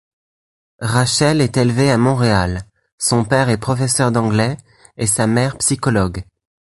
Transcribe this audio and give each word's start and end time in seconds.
Rachelle 0.79 1.41
est 1.41 1.57
élevée 1.57 1.91
à 1.91 1.97
Montréal, 1.99 2.63
son 2.97 3.23
père 3.23 3.49
est 3.49 3.59
professeur 3.59 4.11
d'anglais 4.11 4.57
et 4.97 5.05
sa 5.05 5.27
mère 5.27 5.59
psychologue. 5.59 6.23